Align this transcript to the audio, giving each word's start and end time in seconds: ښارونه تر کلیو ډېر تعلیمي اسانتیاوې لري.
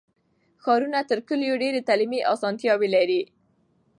ښارونه 0.63 0.99
تر 1.09 1.19
کلیو 1.27 1.61
ډېر 1.63 1.75
تعلیمي 1.89 2.19
اسانتیاوې 2.33 2.89
لري. 2.95 3.21